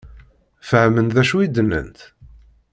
[0.69, 1.99] Fehmen d acu i d-nnant?